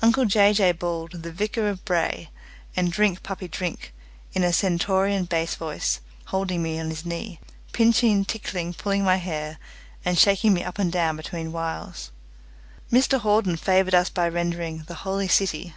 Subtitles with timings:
[0.00, 2.30] Uncle Jay Jay bawled "The Vicar of Bray"
[2.74, 3.92] and "Drink, Puppy, Drink"
[4.32, 7.40] in a stentorian bass voice, holding me on his knee,
[7.72, 9.58] pinching, tickling, pulling my hair,
[10.02, 12.10] and shaking me up and down between whiles.
[12.90, 15.74] Mr Hawden favoured us by rendering "The Holy City".